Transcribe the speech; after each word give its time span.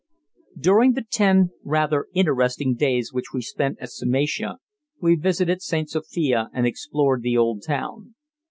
During 0.59 0.93
the 0.93 1.03
ten 1.07 1.51
rather 1.63 2.07
interesting 2.15 2.73
days 2.73 3.13
which 3.13 3.33
we 3.35 3.43
spent 3.43 3.77
at 3.79 3.89
Psamatia 3.91 4.57
we 4.99 5.13
visited 5.13 5.61
St. 5.61 5.91
Sophia 5.91 6.49
and 6.55 6.65
explored 6.65 7.21
the 7.21 7.37
old 7.37 7.61
town. 7.61 8.15